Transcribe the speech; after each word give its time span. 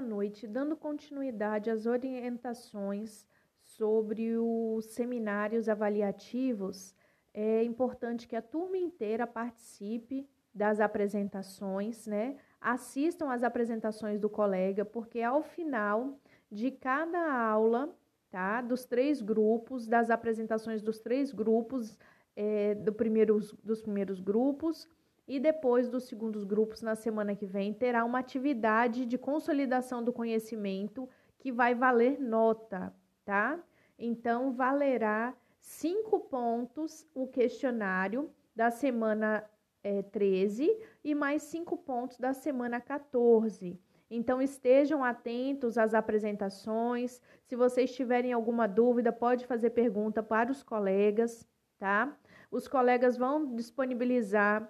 boa 0.00 0.08
noite. 0.08 0.46
Dando 0.46 0.74
continuidade 0.74 1.68
às 1.68 1.84
orientações 1.84 3.26
sobre 3.60 4.34
os 4.38 4.86
seminários 4.86 5.68
avaliativos, 5.68 6.94
é 7.34 7.62
importante 7.62 8.26
que 8.26 8.34
a 8.34 8.40
turma 8.40 8.78
inteira 8.78 9.26
participe 9.26 10.26
das 10.54 10.80
apresentações, 10.80 12.06
né? 12.06 12.38
Assistam 12.58 13.30
às 13.30 13.42
apresentações 13.42 14.18
do 14.18 14.30
colega, 14.30 14.86
porque 14.86 15.20
ao 15.20 15.42
final 15.42 16.18
de 16.50 16.70
cada 16.70 17.34
aula, 17.34 17.94
tá? 18.30 18.62
Dos 18.62 18.86
três 18.86 19.20
grupos, 19.20 19.86
das 19.86 20.08
apresentações 20.08 20.80
dos 20.80 20.98
três 20.98 21.30
grupos, 21.30 21.98
é, 22.34 22.74
do 22.74 22.92
primeiros, 22.94 23.52
dos 23.62 23.82
primeiros 23.82 24.18
grupos 24.18 24.88
e 25.30 25.38
depois 25.38 25.88
dos 25.88 26.08
segundos 26.08 26.42
grupos 26.42 26.82
na 26.82 26.96
semana 26.96 27.36
que 27.36 27.46
vem, 27.46 27.72
terá 27.72 28.04
uma 28.04 28.18
atividade 28.18 29.06
de 29.06 29.16
consolidação 29.16 30.02
do 30.02 30.12
conhecimento 30.12 31.08
que 31.38 31.52
vai 31.52 31.72
valer 31.72 32.18
nota, 32.18 32.92
tá? 33.24 33.56
Então, 33.96 34.52
valerá 34.52 35.32
cinco 35.60 36.18
pontos 36.18 37.06
o 37.14 37.28
questionário 37.28 38.28
da 38.56 38.72
semana 38.72 39.48
é, 39.84 40.02
13 40.02 40.68
e 41.04 41.14
mais 41.14 41.44
cinco 41.44 41.76
pontos 41.76 42.18
da 42.18 42.32
semana 42.32 42.80
14. 42.80 43.78
Então, 44.10 44.42
estejam 44.42 45.04
atentos 45.04 45.78
às 45.78 45.94
apresentações. 45.94 47.22
Se 47.44 47.54
vocês 47.54 47.94
tiverem 47.94 48.32
alguma 48.32 48.66
dúvida, 48.66 49.12
pode 49.12 49.46
fazer 49.46 49.70
pergunta 49.70 50.24
para 50.24 50.50
os 50.50 50.64
colegas, 50.64 51.48
tá? 51.78 52.18
Os 52.50 52.66
colegas 52.66 53.16
vão 53.16 53.54
disponibilizar 53.54 54.68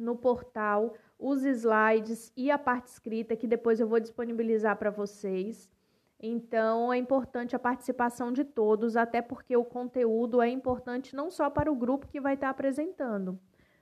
no 0.00 0.16
portal 0.16 0.94
os 1.18 1.44
slides 1.44 2.32
e 2.36 2.50
a 2.50 2.58
parte 2.58 2.88
escrita, 2.88 3.36
que 3.36 3.46
depois 3.46 3.78
eu 3.78 3.86
vou 3.86 4.00
disponibilizar 4.00 4.76
para 4.76 4.90
vocês. 4.90 5.70
Então, 6.18 6.92
é 6.92 6.98
importante 6.98 7.54
a 7.54 7.58
participação 7.58 8.32
de 8.32 8.44
todos, 8.44 8.96
até 8.96 9.22
porque 9.22 9.56
o 9.56 9.64
conteúdo 9.64 10.42
é 10.42 10.48
importante 10.48 11.14
não 11.14 11.30
só 11.30 11.48
para 11.48 11.70
o 11.70 11.76
grupo 11.76 12.08
que 12.08 12.20
vai 12.20 12.34
estar 12.34 12.50
apresentando, 12.50 13.38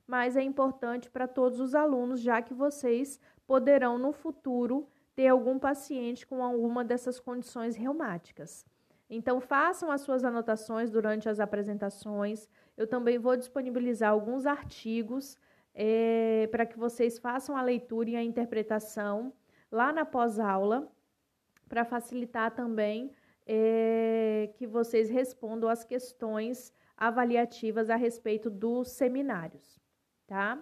mas 0.07 0.37
é 0.37 0.43
importante 0.43 1.11
para 1.11 1.27
todos 1.27 1.59
os 1.59 1.75
alunos, 1.75 2.21
já 2.21 2.41
que 2.41 2.55
vocês 2.55 3.21
poderão 3.47 3.99
no 3.99 4.13
futuro 4.13 4.89
ter 5.17 5.29
algum 5.29 5.59
paciente 5.59 6.27
com 6.27 6.45
alguma 6.45 6.85
dessas 6.85 7.19
condições 7.19 7.75
reumáticas. 7.75 8.65
Então, 9.11 9.41
façam 9.41 9.91
as 9.91 10.03
suas 10.03 10.23
anotações 10.23 10.91
durante 10.91 11.29
as 11.29 11.41
apresentações. 11.41 12.49
Eu 12.77 12.87
também 12.87 13.19
vou 13.19 13.37
disponibilizar 13.37 14.11
alguns 14.11 14.47
artigos 14.47 15.37
é, 15.81 16.49
para 16.51 16.67
que 16.67 16.77
vocês 16.77 17.21
façam 17.21 17.57
a 17.57 17.63
leitura 17.63 18.11
e 18.11 18.17
a 18.17 18.23
interpretação 18.23 19.33
lá 19.71 19.93
na 19.93 20.05
pós-aula 20.05 20.91
para 21.69 21.85
facilitar 21.85 22.51
também 22.51 23.13
é, 23.47 24.51
que 24.55 24.67
vocês 24.67 25.09
respondam 25.09 25.71
as 25.71 25.85
questões 25.85 26.73
avaliativas 26.97 27.91
a 27.91 27.95
respeito 27.95 28.51
dos 28.51 28.89
seminários, 28.89 29.81
tá? 30.27 30.59